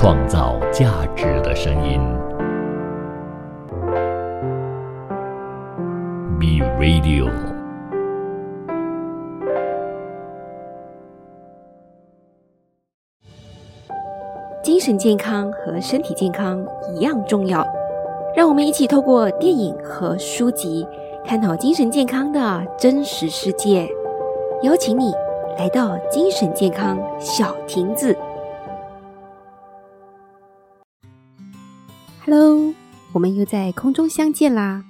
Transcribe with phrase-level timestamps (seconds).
[0.00, 2.00] 创造价值的声音。
[6.38, 7.28] B Radio。
[14.62, 17.66] 精神健康和身体健康一样重要，
[18.36, 20.86] 让我们一起透过电影和书籍，
[21.24, 23.88] 探讨精神健康的真实世界。
[24.62, 25.12] 邀请你
[25.58, 28.16] 来到精神健康小亭子。
[32.30, 32.74] Hello，
[33.14, 34.84] 我们又在空中相见啦！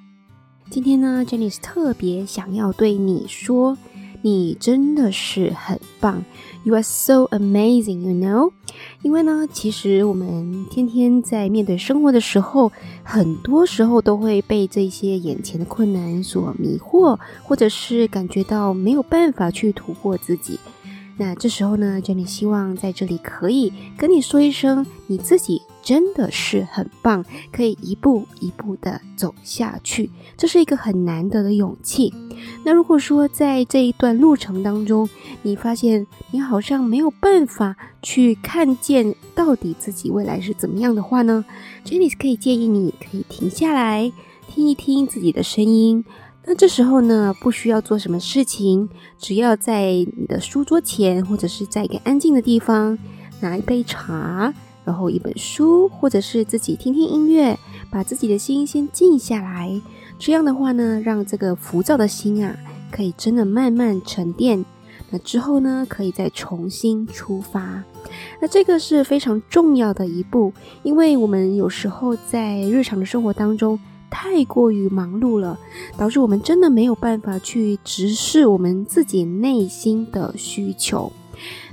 [0.70, 3.78] 今天呢，Jenny 是特别想要对你说，
[4.23, 6.24] 你真的是很棒
[6.64, 8.51] ，You are so amazing，you know。
[9.02, 12.73] 因为呢，其实我们天天在面对生活的时候，
[13.05, 20.59] 很多时候都会被这些眼前的困难所迷惑，或者是感觉到没有办法去突破自己。
[21.16, 32.12] 那这时候呢，Jenny 希望在这里可以跟你说一声，你自己真的是很棒，可以一步一步的走下去，这是一个很难得的勇气。
[32.62, 35.08] 那如果说在这一段路程当中，
[35.41, 41.42] 你发现你好像没有办法去看见到底自己未来是怎么样的话呢
[41.86, 44.12] ，Jenny 可以建议你可以停下来
[44.47, 46.05] 听一听自己的声音。
[46.45, 52.98] 那这时候呢，不需要做什么事情，只要在你的书桌前，或者是在一个安静的地方，
[53.41, 54.52] 拿一杯茶，
[54.89, 57.58] 然后一本书，或者是自己听听音乐，
[57.91, 59.78] 把自己的心先静下来。
[60.19, 62.56] 这样的话呢，让这个浮躁的心啊，
[62.91, 64.64] 可以真的慢慢沉淀。
[65.11, 67.84] 那之后呢，可以再重新出发。
[68.41, 73.78] 那这个是非常重要的一步，因为我们有时候在日常的生活当中。
[74.11, 75.58] 太过于忙碌了，
[75.98, 81.12] 导致我们真的没有办法去直视我们自己内心的需求。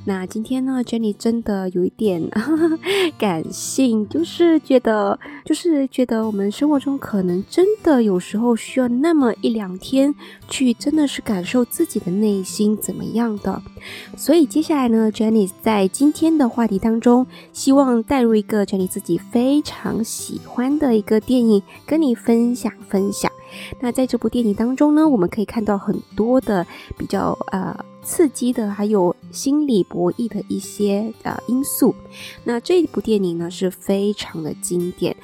[0.08, 2.30] 那今天呢，Jenny 真的有一点
[3.18, 10.14] 感性，就是觉得，就是觉得我们生活中可能真的有时候需要那么一两天，
[10.48, 13.60] 去真的是感受自己的内心怎么样的。
[14.16, 23.32] 所以接下来呢，Jenny 在今天的话题当中，希望带入一个 Jenny 自己非常喜欢的一个电影，跟你分享分享。
[23.80, 26.66] 那在这部电影当中呢，我们可以看到很多的
[26.98, 31.94] 比较呃刺激的，还有心理博弈的一些呃因素。
[32.44, 35.16] 那这一部电影呢是非常的经典。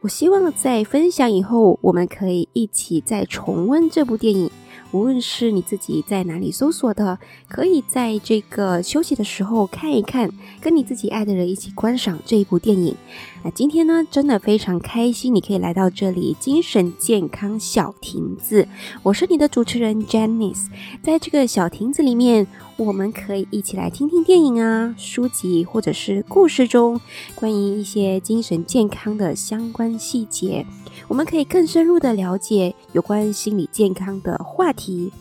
[0.00, 4.50] 我希望在分享以后，我们可以一起再重温这部电影。
[4.90, 10.30] 无论是你自己在哪里搜索的，可以在这个休息的时候看一看，
[10.62, 12.96] 跟你自己爱的人一起观赏这一部电影。
[13.44, 18.66] 那今天呢，真的非常开心，你可以来到这里精神健康小亭子。
[19.02, 20.66] 我是你的主持人 Janice，
[21.02, 27.00] 在这个小亭子里面，我们可以一起来听听电影啊、书籍或者是故事中
[27.34, 30.66] 关于一些精神健康的相关细节。
[31.06, 35.12] 我们可以更深入的了解有关心理健康的话题。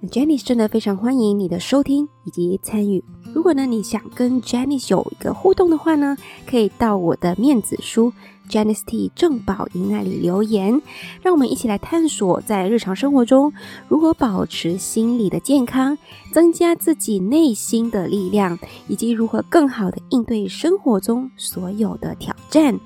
[0.00, 3.04] 那 Jenny 真的非常欢迎你的收听以及参与。
[3.38, 8.12] 如果呢你想跟 Jenny 有一个互动的话呢，可以到我的面子书。
[8.48, 10.80] Janice T 正宝仪那里留言，
[11.22, 13.52] 让我们一起来探索在日常生活中
[13.88, 15.98] 如何保持心理的健康，
[16.32, 22.78] 增加自己内心的力量，以及如何更好的应对生活中所有的挑战。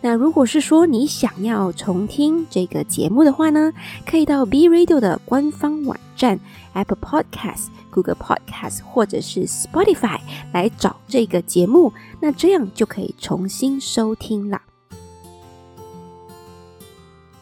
[0.00, 3.72] 那如果是说你想要重听这个节目的话呢，
[4.06, 6.38] 可以到 B Radio 的官方网站、
[6.74, 10.20] Apple Podcast、Google Podcast 或者是 Spotify
[10.52, 14.60] 来找这个节目，那这样就可以重新收听了。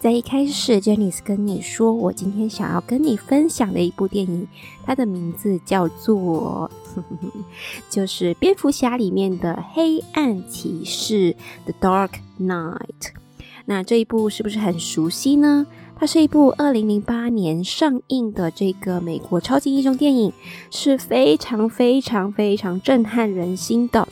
[0.06, 4.46] 在一开始，Jenny 跟你说，我今天想要跟你分享的一部电影，
[4.84, 6.70] 它的名字叫做，
[7.90, 11.34] 就是蝙蝠侠里面的黑暗骑士
[11.64, 13.14] The Dark Knight。
[13.64, 15.66] 那这一部是不是很熟悉呢？
[15.98, 20.32] 它是一部二零零八年上映的这个美国超级英雄电影，
[20.70, 24.06] 是非常非常非常震撼人心的。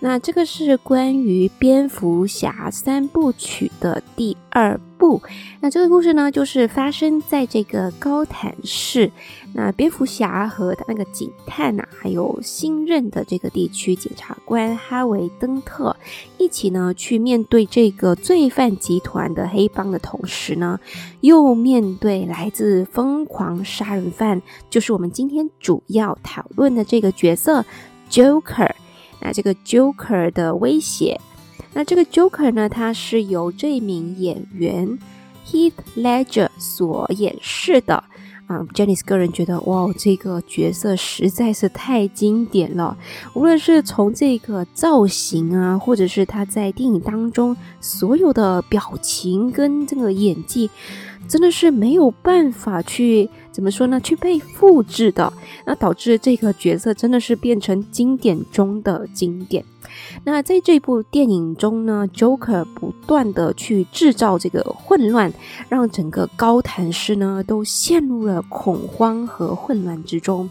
[0.00, 5.22] 那这个是关于蝙蝠侠三部曲的第二部。
[5.60, 9.10] 那这个故事呢，就是发生在这个高坦市。
[9.54, 15.96] 那蝙蝠侠和他那个警探呐，还有新任的这个地区检察官哈维登特
[16.36, 20.78] 一起呢，去面对这个罪犯集团的黑帮的同时呢，
[21.22, 27.64] 又面对来自疯狂杀人犯，就是我们今天主要讨论的这个角色
[28.10, 28.70] Joker。
[29.18, 31.18] 那这个 Joker 的威胁，
[31.72, 34.98] 那这个 Joker 呢，他是由这名演员
[35.46, 38.02] Heath Ledger 所演饰的，
[38.46, 42.96] 啊，Jenny 个人觉得，哇，这个角色实在是太经典了。
[43.34, 50.70] 无论是从这个造型啊，或者是他在电影当中所有的表情跟这个演技。
[51.28, 54.00] 真的是没有办法去怎么说呢？
[54.00, 55.32] 去被复制的，
[55.64, 59.64] 那导致这个角色真的是变成经典中的经典。
[60.24, 65.32] 那在这部电影中呢，Joker 不断的去制造这个混乱，
[65.68, 70.48] 让整个高谭市呢都陷入了恐慌和混乱之中。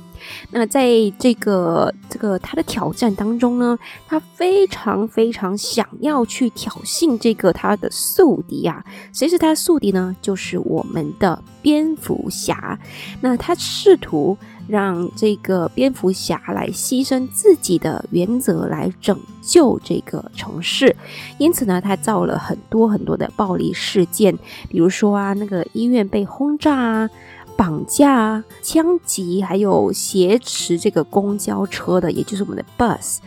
[0.51, 0.89] 那在
[1.19, 3.77] 这个这个他的挑战当中呢，
[4.07, 8.83] 他非常非常想要去挑衅这个他的宿敌啊。
[9.13, 10.15] 谁是他的宿敌呢？
[10.21, 12.79] 就是我们的蝙蝠侠。
[13.21, 14.37] 那他试图。
[14.67, 20.95] 让这个蝙蝠侠来牺牲自己的原则来拯救这个城市，
[21.37, 24.37] 因此呢，他造了很多很多的暴力事件，
[24.69, 27.09] 比如说啊，那个医院被轰炸啊、
[27.55, 33.17] 绑架啊、枪击，还有挟持这个公交车的，也就是我们的 bus。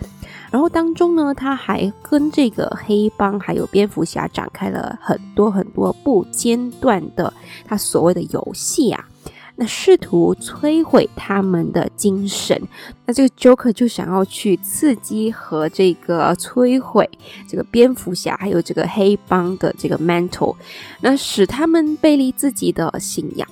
[0.51, 7.31] 然后当中呢，他还跟这个黑帮还有蝙蝠侠展开了很多很多不间断的
[7.67, 9.07] 他所谓的游戏啊。
[9.61, 12.57] 那试图摧毁他们的精神，
[13.05, 17.11] 那这个 Joker 就想要去刺激和这个摧毁
[17.49, 20.55] 这个蝙蝠侠还有这个黑帮的这个 mental，
[21.01, 23.49] 那使他们背离自己的信仰。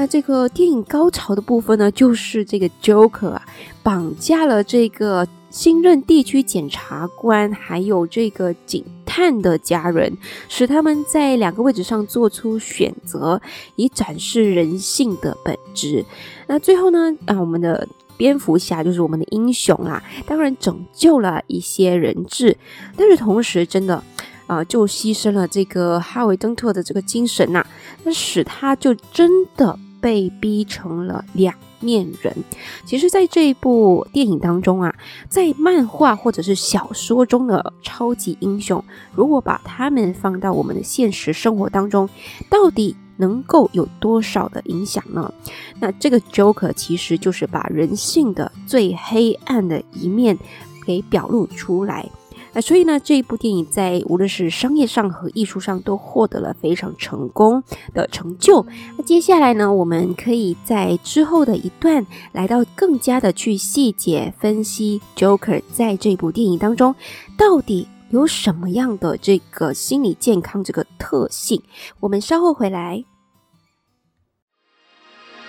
[0.00, 3.42] 那这个电影高潮的部分呢，就是这个 Joker 啊
[3.82, 5.28] 绑架了这个。
[5.50, 10.16] 新任地区检察官还有这个警探的家人，
[10.48, 13.42] 使他们在两个位置上做出选择，
[13.74, 16.04] 以展示人性的本质。
[16.46, 17.12] 那最后呢？
[17.26, 22.56] 啊，我们的蝙蝠侠就是我们的英雄啦，当然拯救了一些人质，
[22.96, 24.00] 但是同时真的
[24.46, 27.66] 啊，就牺牲了这个哈维·登特的这个精神呐，
[28.04, 31.54] 那使他就真的被逼成了两。
[31.82, 32.36] 面人，
[32.84, 34.94] 其实，在这一部电影当中啊，
[35.30, 42.06] 在漫画或者是小说中的超级英雄，如果把他们放到我们的现实生活当中，
[42.50, 45.32] 到底能够有多少的影响呢？
[45.78, 50.38] 那这个 Joker 其实就是把人性的最黑暗的一面
[50.84, 52.06] 给表露出来。
[52.52, 57.62] 那所以呢，这一部电影在无论是商业上和艺术上都获得了非常成功
[57.94, 58.66] 的成就。
[58.96, 66.94] 那接下来呢，我们可以在之后的一段来到更加的去细节分析 Joker 在这部电影当中
[67.36, 71.62] 到底有什么样的这个心理健康这个特性。
[72.00, 73.04] 我们稍后回来，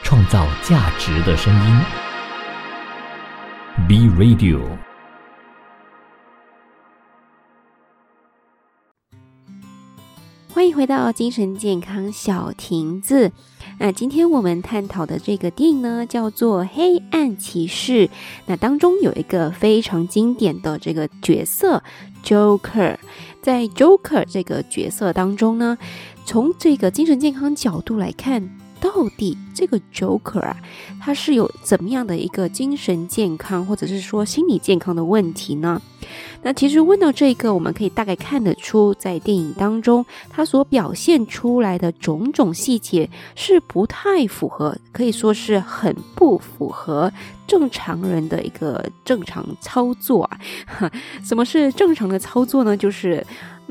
[0.04, 1.82] 创造价值的声音
[3.88, 4.91] ，B Radio。
[10.62, 13.32] 欢迎回到精神健康小亭子。
[13.80, 18.08] 那今天我们探讨的这个电影呢，叫做《黑暗骑士》。
[18.46, 21.82] 那当中有一个非常经典的这个角色
[22.24, 22.96] Joker。
[23.42, 25.80] 在 Joker 这个角色当中呢，
[26.26, 28.48] 从这个精神健康角度来看，
[28.82, 30.58] 到底这个 Joker 啊，
[31.00, 35.80] 他是有怎么样的一个精神健康或者是说心理健康的问题呢？
[36.42, 47.14] 那其实问到这个，我们可以大概看得出，在电影当中，他所表现出来的种种细节是不太符合，可以说是很不符合
[47.46, 50.40] 正常人的一个正常操作啊。
[51.24, 52.76] 什么是正常的操作呢？
[52.76, 53.24] 就是。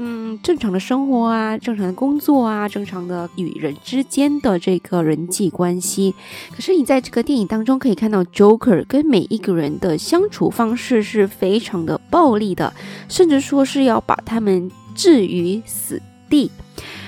[0.03, 6.15] 嗯，正常的生活啊，正常的工作啊，正常的与人之间的这个人际关系。
[6.55, 12.73] 可是你在这个电影当中可以看到，Joker 跟每一个人的相处方式是非常的暴力的，
[13.11, 16.51] 甚至说是要把他们置于死地。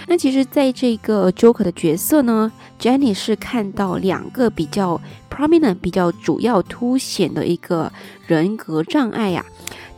[0.07, 7.91] 那其实，在这个 Joker 的角色呢，Jenny 是看到两个比较 prominent、比较主要凸显的一个
[8.27, 9.43] 人格障碍呀。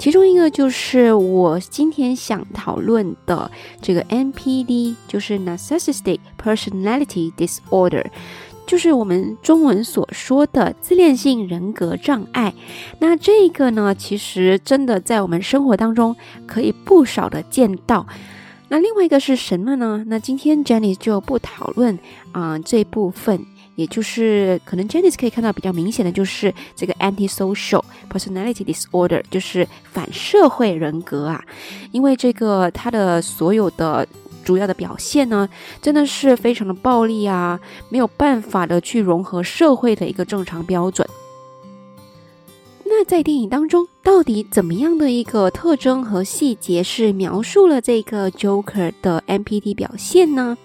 [0.04, 8.04] 其中一个就是我今天想讨论的这个 NPD，就是 Narcissistic Personality Disorder，
[8.66, 12.52] 就是我们中文所说的自恋性人格障碍。
[12.98, 16.14] 那这个呢，其实真的在我们生活当中
[16.46, 18.06] 可以不少的见到。
[18.68, 20.04] 那另外一个是什么呢？
[20.08, 21.98] 那今天 Jenny 就不讨论
[22.32, 23.46] 啊这部分。
[23.74, 31.42] 也就是可能 Janice 可以看到比较明显的就是这个 anti-social personality disorder，就是反社会人格啊。
[31.92, 34.06] 因为这个他的所有的
[34.44, 35.48] 主要的表现呢，
[35.80, 41.08] 真的是非常的暴力啊，没有办法的去融合社会的一个正常标准。
[42.86, 50.56] 那在电影当中，到底怎么样的一个特征和细节是描述了这个 Joker 的 NPD 表现呢？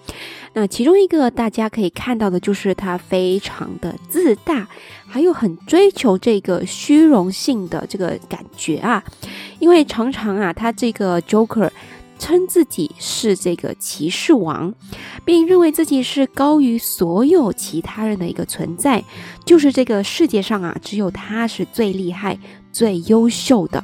[0.52, 4.66] 那其中一个大家可以看到的就是他非常的自大，
[5.06, 9.02] 还有很追求这个虚荣性的这个感觉啊，
[9.58, 11.70] 因为常常啊，他这个 Joker。
[12.22, 14.74] 称自己是这个骑士王，
[15.24, 19.02] 并认为自己是高于所有其他人的一个存在，
[19.46, 22.38] 就是这个世界上啊，只有他是最厉害、
[22.70, 23.82] 最优秀的。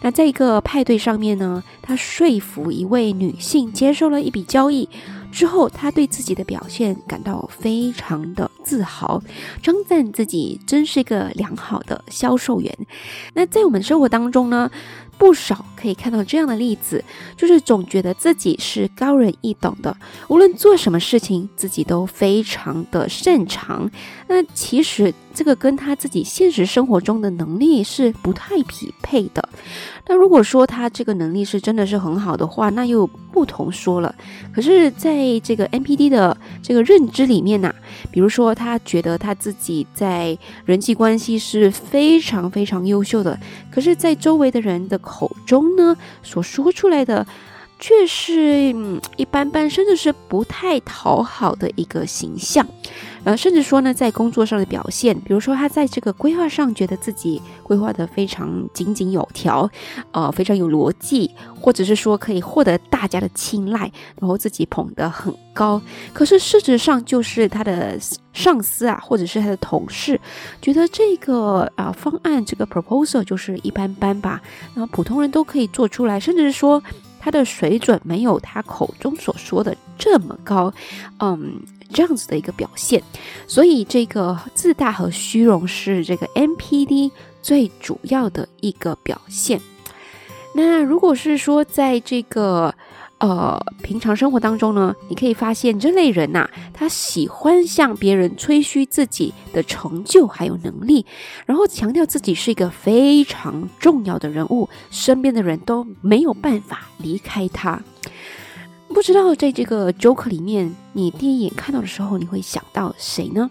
[0.00, 4.88] 那在一个派对上面呢，他说服一位女性接受了一笔交易
[5.32, 9.20] 之后，他对自己的表现感到非常的自豪，
[9.62, 12.72] 称赞自己真是一个良好的销售员。
[13.34, 14.70] 那在我们生活当中呢？
[15.18, 17.04] 不少可以看到这样的例子，
[17.36, 19.96] 就是总觉得自己是高人一等的，
[20.26, 23.88] 无论做什么事情，自己都非常的擅长。
[24.26, 29.48] 那其实这个跟他自己现实生活中的能力是不太匹配的。
[30.06, 34.14] 那如果说他这个能力是真的是很好的话，那又不同说了。
[34.52, 37.72] 可是，在这个 NPD 的这个认知里面呢，
[38.10, 43.38] 比如说他觉得他自己在人际关系是非常非常优秀的，
[43.70, 47.24] 可是，在周围的人的口中呢，所说出来的
[47.78, 52.66] 却是嗯一般般，甚至是不太讨好的一个形象。
[53.24, 59.70] 呃，甚至说呢，在工作上的表现，比如说他在这个规划上觉得自己规划的非常井井有条，
[60.10, 65.80] 呃，非常有逻辑，或者是说可以获得大家的青睐，然后自己捧得很高。
[66.12, 67.96] 可是事实上，就是他的
[68.32, 70.20] 上司啊，或者是他的同事，
[70.60, 74.42] 觉得这个啊方案这个 proposal 就是一般般吧，
[74.74, 76.82] 然后普通人都可以做出来，甚至是说
[77.20, 80.74] 他的水准没有他口中所说的这么高，
[81.20, 81.60] 嗯。
[81.92, 83.02] 这样子的一个表现，
[83.46, 87.10] 所以这个自大和虚荣是这个 NPD
[87.42, 89.60] 最主要的一个表现。
[90.54, 92.74] 那如果是说在这个
[93.18, 101.06] 呃平常生活当中呢，你可以发现这类人呐，他喜欢向别人吹嘘自己的成就还有能力，
[101.46, 107.80] 然后强调自己是一个非常重要的人物，身边的人都没有办法离开他。
[108.92, 113.50] 不知道在这个 Joker 里面，你第一眼看到的时候，你会想到谁呢？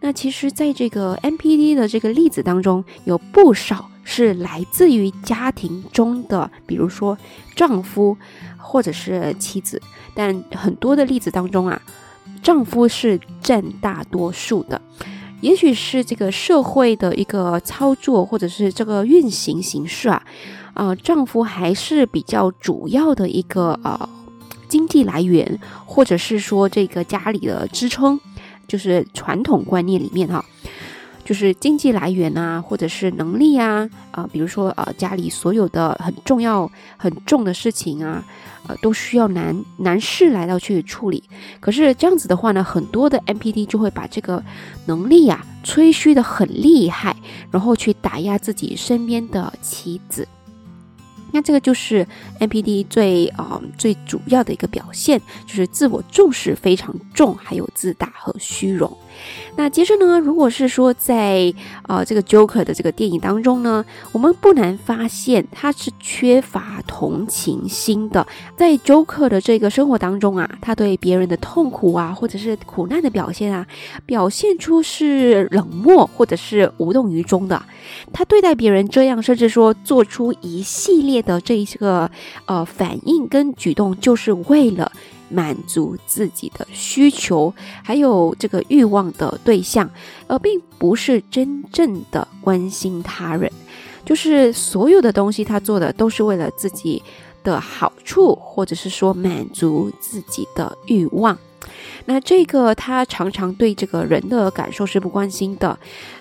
[0.00, 7.18] 那其实，在这个 NPD 的这个例子当中，有不少是来自于家庭中的，比如说
[7.56, 8.16] 丈夫
[8.56, 9.82] 或者是妻子。
[10.14, 11.82] 但很多的例子当中啊，
[12.42, 14.80] 丈夫是占大多数的。
[15.40, 20.22] 也许是这个社会的一个操作，或者是这个运行形式啊，
[20.74, 24.08] 啊，丈夫还是比较主要的一个呃。
[24.68, 28.20] 经济来源，或者是说这个家里的支撑，
[28.66, 30.44] 就是传统观念里面哈，
[31.24, 38.24] 就是经济来源啊，或者是能力啊，啊，比如说呃家里所有的很重要、很重的事情啊，
[38.66, 41.22] 呃，都需要男男士来到去处理。
[41.60, 44.42] 可是这样子的话呢，很多的 MPT 就会把这个
[44.86, 47.16] 能力呀吹嘘的很厉害，
[47.50, 50.26] 然后去打压自己身边的妻子。
[51.32, 52.06] 那这个就是
[52.40, 58.96] NPD 最啊最主要的一个表现，就是自我重视非常重，还有自大和虚荣。
[59.56, 61.52] 那接着呢，如果是说在
[61.86, 68.26] 呃这个 Joker 的这个电影当中呢，我们不难发现他是缺乏同情心的。
[68.56, 73.66] 在 Joker 的这个生活当中啊，他对别人的痛苦啊，或者是苦难的表现啊，
[74.06, 77.62] 表现出是冷漠或者是无动于衷的。
[78.12, 82.10] 他对待别人这样，甚至说做出一系列的这一个
[82.46, 84.92] 呃反应跟举动，就是为了。
[85.28, 89.90] 满足自己的需求，还有这个欲望的对象，
[90.26, 93.50] 而并不是真正的关心他人。
[94.04, 97.02] 就是所有的东西，他做的都是为了自己
[97.44, 101.36] 的好处，或者是说满足自己的欲望。
[102.06, 105.78] 那这个他常常对这个人的感受是不关心的。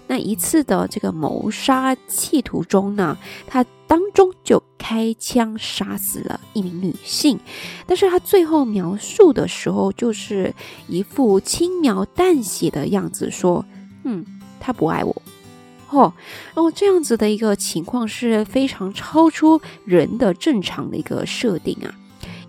[0.08, 7.40] 那一次的这个谋杀企图中呢，他当中就开枪杀死了一名女性，
[7.86, 10.54] 但是他最后描述的时候，就是
[10.88, 13.66] 一副轻描淡写的样子，说
[14.04, 14.26] ：“嗯，
[14.60, 15.22] 他不爱我。”
[15.90, 16.12] 哦，
[16.54, 21.96] 然后这样子的一个情况是非常超出人的正常的一个设定啊。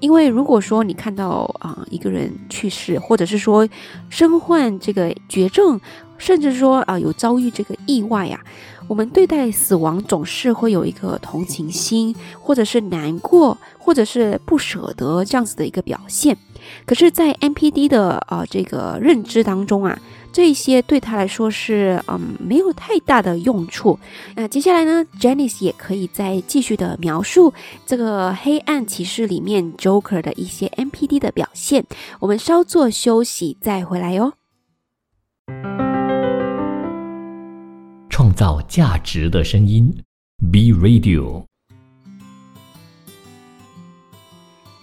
[0.01, 3.69] 因为如果说你看到啊一个人去世，或者是说
[4.09, 5.81] 身患这个绝症，
[6.19, 8.41] 甚至说啊有遭遇这个意外呀，
[8.89, 16.37] 我们对待死亡总是会有一个同情心，或者是难过，或者是不舍得这样子的一个表现。
[16.85, 19.99] 可是，在 NPD 的啊这个认知当中啊，
[20.33, 23.99] 这些对他来说是嗯没有太大的用处。
[24.35, 27.53] 那接下来呢，Janice 也可以再继续的描述
[27.87, 31.85] 这个黑暗骑士里面 Joker 的一些 NPD 的表现。
[32.21, 34.38] 我们稍作休息再回来哟。
[38.19, 39.97] 创造价值的声音
[40.51, 41.45] ，B Radio。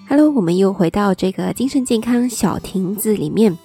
[0.08, 3.58] Hello，我们又回到这个精神健康小亭子里面。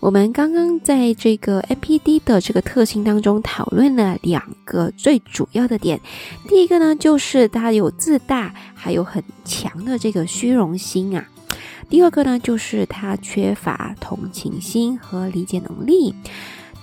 [0.00, 5.98] 我们刚刚在这个 NPD 的这个特性当中讨论了两个最主要的点。
[6.46, 11.26] 第一个呢，就是它有自大，还有很强的这个虚荣心啊。
[11.88, 16.14] 第二个呢，就是他缺乏同情心和理解能力。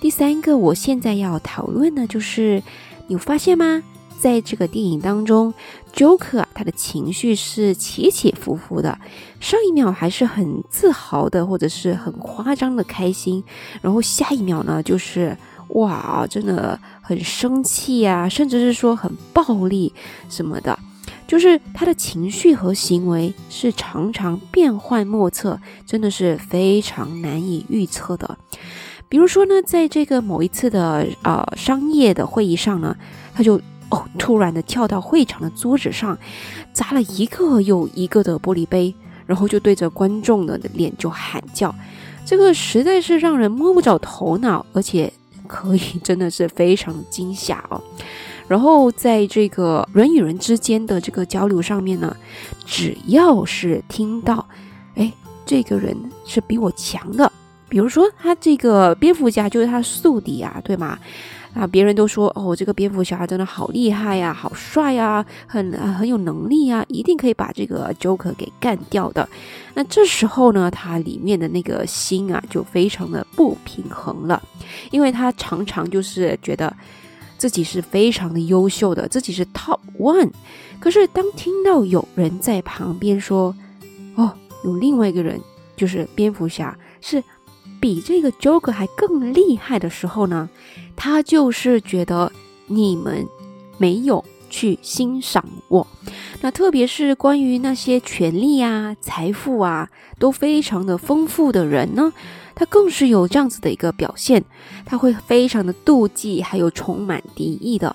[0.02, 2.60] 第三个，我现在要讨论的，就是
[3.06, 3.84] 你发现吗？
[4.18, 5.54] 在这个电影当中
[5.94, 8.98] ，Joker 啊，他的情绪是起起伏伏的。
[9.38, 13.44] 上一秒还是很自豪的，或者是很夸张的开心，
[13.80, 15.36] 然后下一秒呢，就是
[15.68, 19.94] 哇，真的很生气啊，甚至是说很暴力
[20.28, 20.76] 什么的。
[21.28, 28.36] 就是他的情绪和行为是常常变幻莫测，真的是非常难以预测的。
[29.12, 32.96] 比如说呢，在这个某一次的呃商业的会议上呢，
[33.34, 36.16] 他就哦突然的跳到会场的桌子上，
[36.72, 38.94] 砸了一个又一个的玻璃杯，
[39.26, 41.74] 然后就对着观众的脸就喊叫，
[42.24, 45.12] 这个实在是让人摸不着头脑，而且
[45.46, 47.78] 可以真的是非常惊吓哦。
[48.48, 52.16] 然后在这个人与人之间的这个交流上面呢，
[52.64, 54.48] 只要是听到，
[54.94, 55.12] 哎，
[55.44, 57.30] 这个人是比我强的。
[57.72, 60.98] 比如说，他这个蝙蝠侠就是他宿敌啊，对吗？
[61.54, 69.26] 啊，别人都说哦，这个蝙蝠侠真的好厉害呀，好帅呀，很很有能力啊，一定可以把这个 Joker 给干掉的。
[69.72, 74.42] 那这时候呢，他里面的那个心啊，就非常的不平衡了，
[74.90, 76.70] 因为他常常就是觉得
[77.38, 80.30] 自己是非常的优秀的，自己是 Top One。
[80.78, 83.56] 可是当听到有人在旁边说，
[84.16, 84.30] 哦，
[84.62, 85.40] 有另外一个人
[85.74, 87.24] 就是蝙蝠侠是。
[87.82, 90.48] 比这个 Joker 还更厉害的时候呢，
[90.94, 92.30] 他就是觉得
[92.68, 93.26] 你们
[93.76, 95.84] 没有去欣赏我。
[96.42, 102.12] 那特别是关于那些权力啊、财富啊都非常的丰富的人呢。
[102.54, 104.44] 他更是有这样子的一个表现，
[104.84, 107.94] 他会非常的妒忌，还有充满敌意的。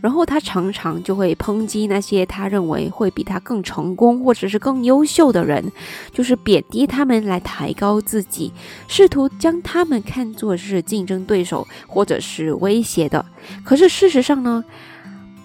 [0.00, 5.72] 然后他常常就会抨击那些他认为会比他更成功或者是更优秀的人，
[6.12, 8.52] 就是贬低他们来抬高自己，
[8.86, 13.24] 试图将他们看作是竞争对手或者是威胁的。
[13.64, 14.64] 可是事实上呢，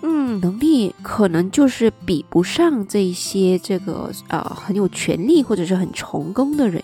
[0.04, 6.80] 嗯，能力可能就是比不上这些这个呃很有权力或者是很成功的人。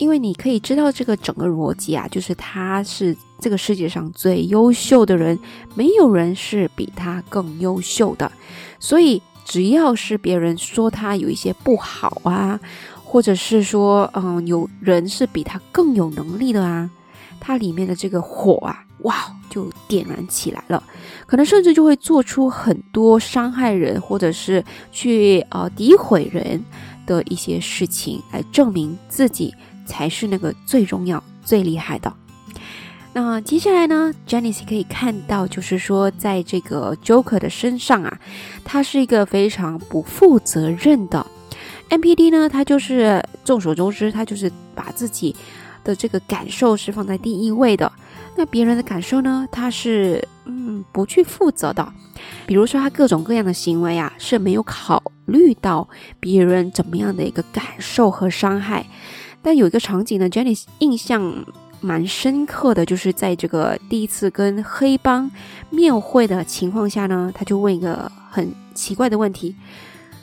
[0.00, 5.38] 因为你可以知道这个整个逻辑啊，就是他是这个世界上最优秀的人，
[5.74, 8.32] 没有人是比他更优秀的。
[8.78, 12.58] 所以只要是别人说他有一些不好啊，
[13.04, 16.88] 或者是说嗯有人是比他更有能力的啊，
[17.38, 19.14] 他里面的这个火啊，哇
[19.50, 20.82] 就点燃起来了，
[21.26, 26.64] 可能甚至就会做出很多伤害人或者是去呃诋毁人
[27.04, 29.54] 的一些事情，来证明自己。
[29.90, 32.12] 才是那个最重要、最厉害的。
[33.12, 38.20] 那接下来呢，Janice 可以看到，就是说，在这个 Joker 的身上啊，
[38.64, 41.26] 他是一个非常不负责任的
[41.88, 42.48] NPD 呢。
[42.48, 45.34] 他就是众所周知，他就是把自己
[45.82, 47.90] 的这个感受是放在第一位的。
[48.36, 51.92] 那别人的感受呢，他是嗯不去负责的。
[52.46, 55.88] 比如说，他各种各样的行为啊，是没有考虑到
[56.20, 58.86] 别人怎么样的一个感受和伤害。
[59.42, 61.44] 但有一个场景呢，Jenny 印象
[61.80, 65.30] 蛮深刻的，就是在这个第一次跟黑帮
[65.70, 69.56] 面会的情况下呢，他就问一个很奇怪的问题：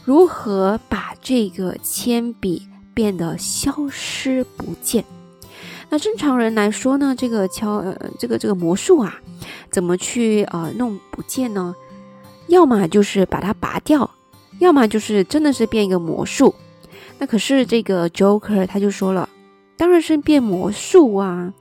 [0.05, 5.03] 如何把这个铅笔变得消失不见？
[5.89, 9.15] 那正常人来说呢，这个敲呃这个这个魔术啊，
[9.71, 11.73] 怎么去呃弄不见呢？
[12.47, 14.09] 要么就是把它拔掉，
[14.59, 16.53] 要么就是真的是变一个魔术。
[17.19, 19.27] 那可是这个 Joker 他就说了，
[19.75, 21.53] 当然是变魔术啊。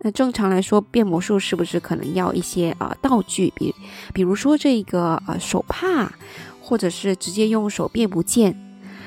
[0.00, 3.74] 那正常来说，变魔术是不是可能要一些啊道具，比
[4.14, 6.12] 比如说这个呃手帕，
[6.60, 8.56] 或者是直接用手变不见？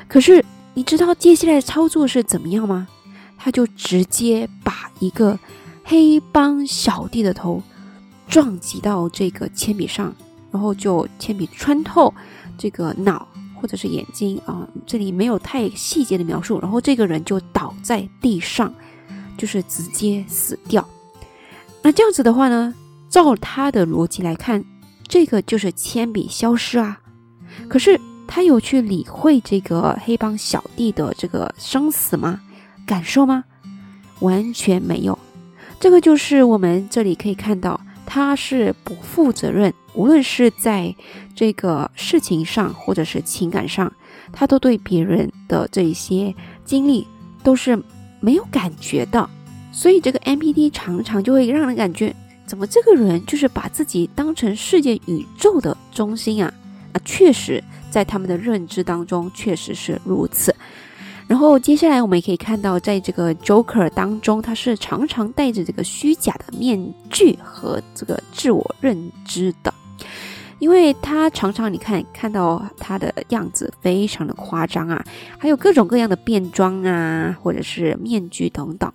[0.10, 2.88] 可是你知道接下来的操作是怎么样吗？
[3.38, 5.40] 他就直接把一个
[5.84, 7.64] 黑帮小弟的头
[8.28, 10.14] 撞击到这个铅笔上，
[10.52, 12.14] 然后就铅笔穿透
[12.58, 13.28] 这个脑。
[13.62, 16.60] 或者是眼睛啊，这里没有太细节的描述。
[16.60, 18.74] 然后这个人就倒在地上，
[19.38, 20.88] 就是直接死掉。
[21.84, 22.74] 那这样子的话呢，
[23.10, 24.64] 照他的逻辑来看，
[25.08, 27.00] 这个就是铅笔消失啊。
[27.68, 32.42] 可是他有去理会这个黑帮小弟的这个生死吗？
[32.86, 33.44] 感受吗？
[34.20, 35.18] 完全没有。
[35.80, 40.96] 这个就是我们这里可以看到，他是不负责任，无论是在
[41.36, 43.92] 这个事情上或者是情感上，
[44.32, 47.08] 他都对别人的这些经历
[47.44, 47.82] 都是
[48.20, 49.30] 没有感觉的。
[49.72, 52.14] 所以这个 MPD 常常就会让人感觉，
[52.46, 56.54] 怎么这个人就是把自己当成世界宇宙的中心啊？
[56.94, 60.54] 啊，确实在他们的认知当中确实是如此。
[61.26, 69.71] 然后接下来我们也可以看到，在这个 Joker 当中，他是常常戴着这个虚假的面具和这个自我认知的，
[70.62, 75.04] 因为他常常你看看到他的样子非常的夸张啊，
[75.40, 78.94] 还有各种各样的变装啊，或者是面具等等。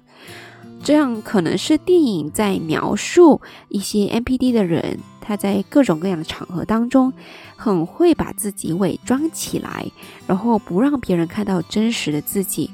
[0.85, 7.13] 这样可能是电影在描述一些 NPD 的人，他在各种各样的场合当中，
[7.57, 9.85] 很会把自己伪装起来，
[10.29, 12.71] 然后不让别人看到真实的自己，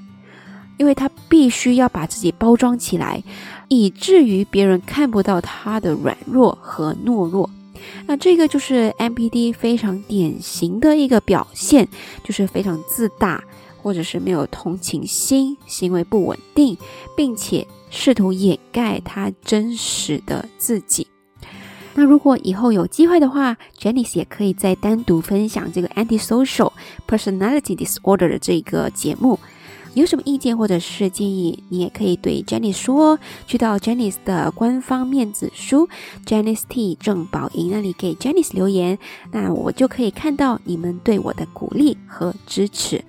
[0.77, 3.23] 因为他必须要把自己包装起来，
[3.69, 7.49] 以至于别人看不到他的软弱和懦弱。
[8.07, 11.89] 那这个就是 NPD 非常典型的一个表现，
[12.23, 13.43] 就是非常自大，
[13.83, 16.77] 或者是没有同情心，行为不稳定，
[17.17, 17.67] 并且。
[17.95, 21.07] 试图掩盖他真实的自己。
[21.93, 26.73] 那如果以后有机会的话，Janice 也可以再单独分享这个 antisocial
[27.07, 29.39] personality disorder 的这个节目。
[29.95, 35.89] 有什么意见或者是建议，你也可以对 Jenny 说，去到 Jenny 的官方面子书
[36.25, 38.99] Jenny T 郑宝仪那里给 Jenny 留言，
[39.31, 43.05] 那我就可以看到你们对我的鼓励和支持。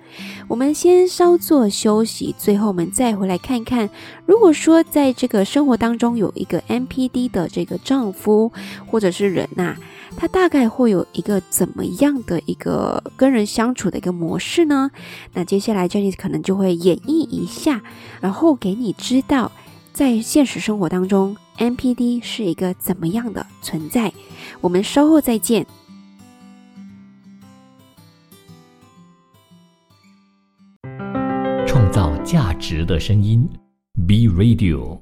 [0.46, 3.88] 我们先稍作休息，最后我们再回来看看，
[4.26, 8.52] 如果说在这个生活当中有一个 NPD 的这个丈夫
[8.86, 9.76] 或者是人呐。
[10.16, 14.92] 他大概会有一个怎么样的一个跟人相处的一个模式呢？
[15.32, 17.82] 那接下来 Jenny 可能就会演绎一下，
[18.20, 19.50] 然后给你知道，
[19.92, 24.12] 在现实生活当中，NPD 是一个怎么样的存在。
[24.60, 25.66] 我们稍后再见。
[31.66, 33.48] 创造价值的声音
[34.06, 35.00] ，B Radio。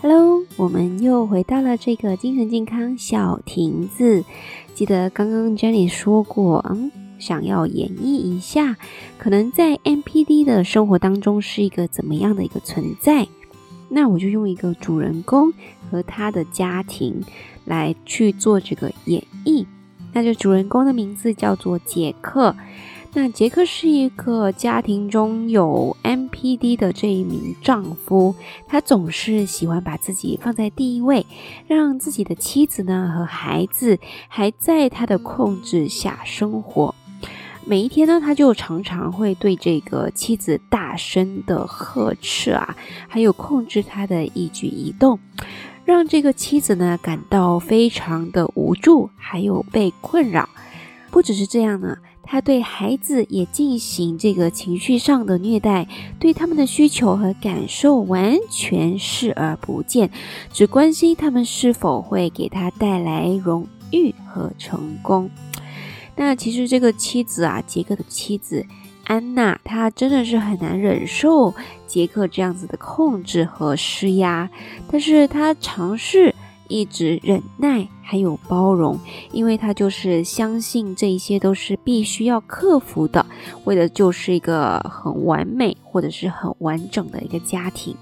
[0.00, 4.24] Hello，我们又回到了这个精神健康小亭子。
[4.74, 6.90] 记得刚刚 Jenny 说过，嗯，
[7.22, 8.76] 想要演绎一下，
[9.16, 13.28] 可能在 MPD 的生活当中是一个怎么样的一个存在。
[13.88, 15.52] 那我就用一个主人公
[15.88, 17.22] 和他的家庭
[17.64, 19.64] 来去做这个演绎。
[20.12, 22.56] 那就主人公的名字叫做杰克。
[23.14, 28.34] 那杰克是一个家庭中有 MPD 的这一名丈夫，
[28.66, 31.26] 他总是喜欢把自己放在第一位，
[31.68, 36.94] 让自己的妻子呢和孩子还在他的控制下生活。
[37.64, 42.76] 每一天呢，他就常常会对这个妻子大声的呵斥啊，
[43.08, 45.18] 还有控制他的一举一动，
[45.84, 50.48] 让这个妻子呢感到非常的无助，还有被困扰。
[51.10, 51.96] 不只是这样呢。
[52.24, 55.86] 他对孩子也进行这个情绪上的虐待，
[56.18, 60.08] 对他们的需求和感受完全视而不见，
[60.52, 65.28] 只关心他们是否会给他带来荣誉和成功。
[66.16, 68.64] 那其实这个妻子啊，杰克的妻子
[69.04, 71.54] 安娜，她真的是很难忍受
[71.86, 74.48] 杰克这样子的控制和施压，
[74.90, 76.31] 但是她尝试。
[76.72, 78.98] 一直忍耐，还有包容，
[79.30, 83.24] 因为他就是相信这一些都是必须要克服的，
[83.64, 87.94] 为的就是一个很完美或者是很完整的一个家庭。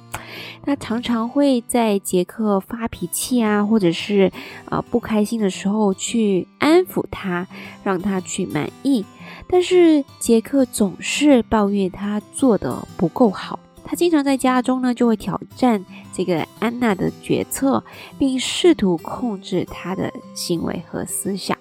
[0.62, 4.30] 他常常会在杰克发脾气啊，或者是
[4.66, 7.48] 啊不开心的时候去安抚他，
[7.82, 9.04] 让他去满意。
[9.48, 13.58] 但是杰克总是抱怨他做的不够好。
[13.84, 17.82] 他经常在家中呢，就会挑战这个安娜的决策，
[18.18, 21.58] 并试图控制她的行为和思想。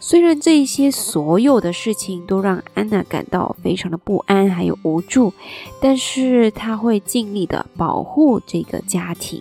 [0.00, 5.32] 虽然这些所有的事情都让安娜感到非常的不安，还有无助，
[5.80, 9.40] 但是她会尽力的保护这个家庭。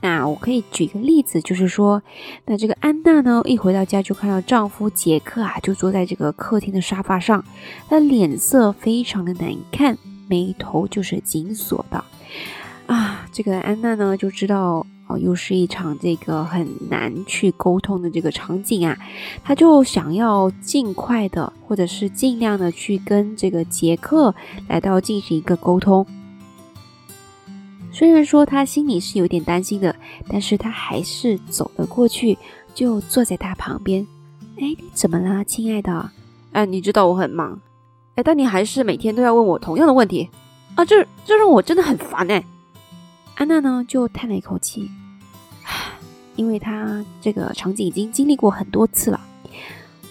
[0.00, 2.02] 那我可以举个例子，就是说，
[2.44, 7.44] 那这个安娜呢，一回到家就看到丈夫杰克啊，就坐在这个客厅的沙发上，
[7.88, 9.96] 他脸色非常的难看。
[10.32, 12.02] 眉头就是紧锁的
[12.86, 13.26] 啊！
[13.30, 18.96] 这个安娜呢就知道哦，又是一场这个很难去沟通的这个场景啊，
[19.44, 24.34] 她就想要尽快的，或者是尽量的去跟这个杰克
[24.68, 26.06] 来到进行一个沟通。
[27.92, 29.94] 虽然说他心里是有点担心的，
[30.26, 32.38] 但是他还是走了过去，
[32.74, 34.06] 就坐在他旁边。
[34.56, 36.10] 哎，你怎么了，亲爱的？
[36.52, 37.60] 哎，你知道我很忙，
[38.14, 40.28] 哎，但你还是每天都要问我同样的问题
[40.74, 42.44] 啊，这这让我真的很烦哎。
[43.36, 44.90] 安娜呢，就叹了一口气，
[46.36, 49.20] 因为她这个场景已经经历过很多次了。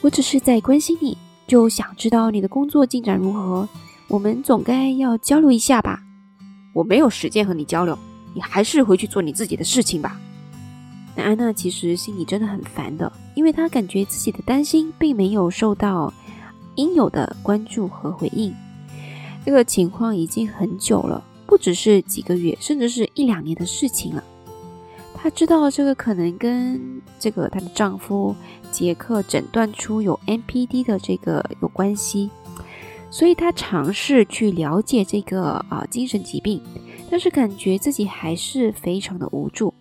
[0.01, 3.69] 我只是在关心你，就想知道你的工作进展如何。
[4.07, 6.01] 我们总该要交流一下吧。
[6.73, 7.97] 我没有时间和你交流，
[8.33, 10.19] 你还是回去做你自己的事情吧。
[11.15, 16.11] 那安娜其实心里真的很烦的，因为她感觉自己的担心并没有受到
[16.75, 18.53] 应有的关注和回应。
[19.45, 24.23] 这个情况已经很久了，不只是几个月，甚至是一两年的事情了。
[25.15, 28.35] 她知道这个可能跟这个她的丈夫
[28.71, 32.29] 杰克诊断出有 NPD 的这个有关系。
[33.09, 36.61] 所以她尝试去了解这个啊精神疾病，
[37.09, 39.73] 但是感觉自己还是非常的无助。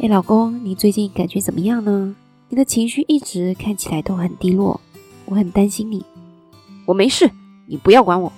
[0.00, 2.16] 哎，老公，你最近感觉怎么样呢？
[2.48, 4.80] 你的情绪一直看起来都很低落，
[5.28, 6.04] 我很担心你。
[6.86, 7.30] 我没事，
[7.66, 8.32] 你不要管我。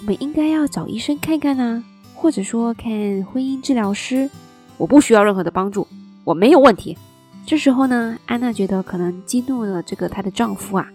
[0.00, 1.82] 我们应该要找医生看看啊，
[2.14, 2.90] 或者说看
[3.24, 4.28] 婚姻治疗师。
[4.76, 5.86] 我不需要任何的帮助，
[6.24, 6.98] 我没有问题。
[7.46, 10.86] 这时候呢，安娜觉得可能激怒了这个她的丈夫啊，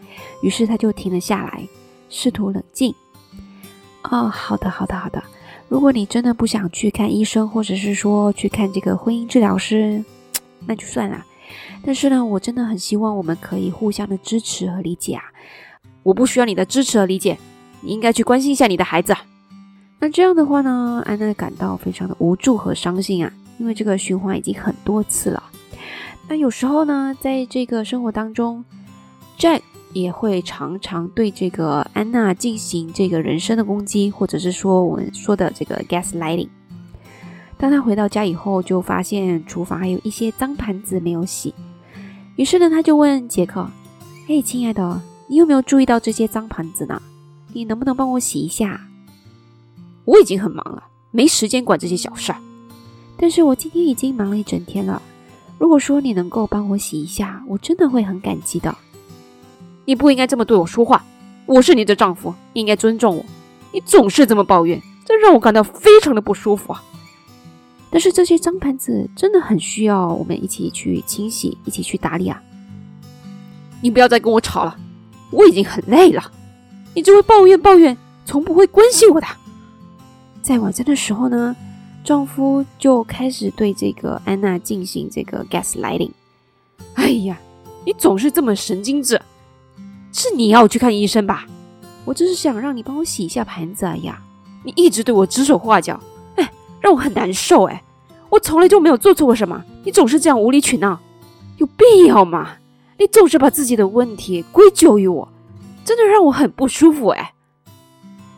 [0.42, 1.68] 于是她就停了下来。
[2.10, 2.94] 试图冷静。
[4.04, 5.24] 哦，好的，好的，好的。
[5.68, 10.04] 如果你真的不想去看医生，或者是说去看这个婚姻治疗师，
[10.66, 11.26] 那就算了。
[11.84, 15.24] 但是呢，我真的很希望我们可以互相的支持和理解啊！
[16.04, 17.38] 我不需要你的支持和理解，
[17.82, 19.16] 你应该去关心一下你的孩子。
[20.00, 25.44] 那这样的话呢，安娜感到非常的无助和伤心啊，因为这个循环已经很多次了。
[26.28, 28.64] 那有时候呢，在这个生活当中
[29.38, 29.62] ，Jack。
[29.94, 36.50] 也会常常对这个安娜进行这个人身的攻击，或者是说我们说的这个 gaslighting。
[37.58, 41.54] 当他回到家以后，就发现厨房还有一些脏盘子没有洗，
[42.36, 43.68] 于是呢，他就问杰克
[44.28, 47.02] ：“嘿，亲爱的，你有没有注意到这些脏盘子呢？
[47.54, 48.80] 你能不能帮我洗一下？
[50.06, 52.38] 我已经很忙了，没时间管这些小事儿。
[53.18, 55.02] 但是我今天已经忙了一整天了。
[55.58, 58.78] 如果说你能够帮我洗一下，我真的会很感激的。”
[59.86, 61.04] 你不应该这么对我说话，
[61.48, 63.26] 我是你的丈夫，应该尊重我。
[63.74, 66.84] 你总是这么抱怨，这让我感到非常的不舒服啊！
[67.90, 72.42] 但是这些脏盘子真的很需要我们一起去清洗，一起去打理啊！
[73.82, 74.78] 你不要再跟我吵了，
[75.32, 76.32] 我已经很累了。
[76.94, 79.28] 你只会抱怨抱怨，从不会关心我的。
[80.42, 81.56] 在晚餐的时候呢，
[82.04, 86.12] 丈夫就开始对这个安娜进行这个 gaslighting。
[86.96, 87.38] 哎呀，
[87.86, 89.22] 你总是这么神经质。
[90.12, 91.46] 是你要去看医生吧？
[92.04, 94.12] 我只是想让你帮我洗一下盘子而已。
[94.64, 96.02] 你一直对我指手画脚，
[96.88, 97.66] 让我很难受。
[97.66, 97.84] 哎，
[98.30, 100.98] 我从来就没有做错过什么，你总是这样无理取闹，
[101.58, 102.52] 有必要吗？
[102.98, 105.28] 你总是把自己的问题归咎于我，
[105.84, 107.10] 真的让我很不舒服。
[107.10, 107.34] 哎，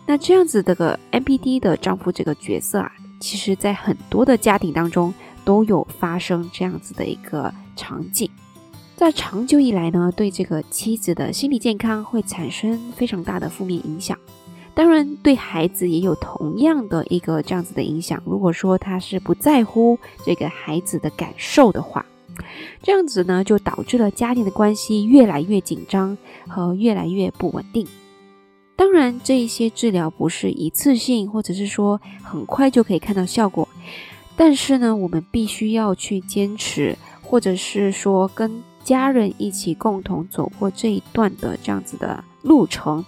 [0.07, 5.13] 那这样子的个 NPD 的丈夫这个角色啊，其实在很多的家庭当中
[5.45, 8.27] 都有发生这样子的一个场景。
[8.95, 14.17] 在长久以来呢，对这个妻子的心理健康会产生非常大的负面影响。
[14.80, 18.24] 当然，对孩子也有同样的一个这样子的影响。
[18.26, 22.06] 如果说他是不在乎这个孩子的感受的话，
[22.82, 27.86] 这样子呢，就导致了家庭的关系越来越紧张和越来越不稳定。
[28.78, 33.68] 当然，这一些治疗不是一次性，或者是说很快就可以看到效果。
[34.38, 38.63] 但是呢，我们必须要去坚持，或者是说跟。
[38.82, 43.06] 家人一起共同走过这一段的这样子的路程，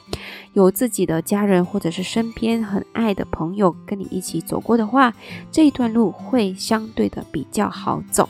[0.54, 5.14] 有自己的家人或者是身边很爱的朋友跟你一起走过的话，
[5.52, 8.28] 这一段路会相对的比较好走。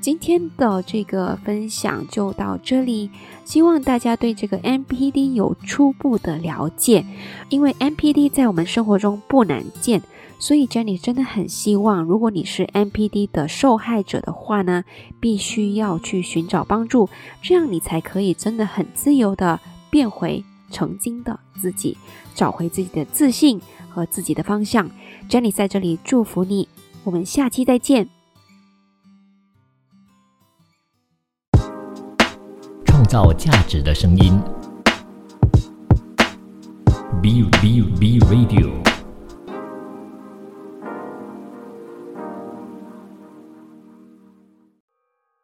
[0.00, 3.10] 今天的这个分享就到这里，
[3.44, 7.04] 希望大家对这个 NPD 有初步的了解，
[7.50, 10.02] 因为 NPD 在我们生活中不难见。
[10.38, 14.84] 所以，Jenny 真的很希望，如果你是 NPD 的受害者的话呢，
[15.20, 17.10] 必须要去寻找帮助，
[17.42, 21.98] 这样你才可以真的很自由的变回曾经的自己，
[22.34, 24.90] 找回自己的自信和自己的方向。
[25.28, 26.68] Jenny 在这里祝福你，
[27.04, 28.08] 我们下期再见。
[32.86, 34.40] 创造价值的声音
[37.20, 38.89] ，B U B U B Radio。